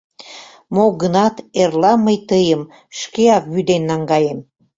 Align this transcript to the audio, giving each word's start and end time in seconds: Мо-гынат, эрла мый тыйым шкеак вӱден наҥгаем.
Мо-гынат, 0.75 1.35
эрла 1.61 1.93
мый 2.05 2.17
тыйым 2.29 2.61
шкеак 2.99 3.43
вӱден 3.53 3.81
наҥгаем. 3.89 4.39